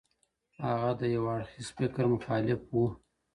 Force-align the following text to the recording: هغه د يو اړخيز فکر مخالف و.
هغه 0.65 0.91
د 0.99 1.01
يو 1.15 1.23
اړخيز 1.35 1.67
فکر 1.77 2.03
مخالف 2.13 2.61
و. 2.71 2.75